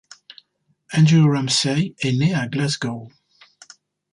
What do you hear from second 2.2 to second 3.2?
à Glasgow.